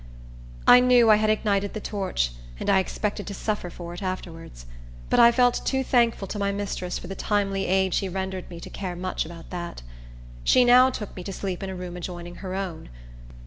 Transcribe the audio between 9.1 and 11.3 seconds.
about that. She now took me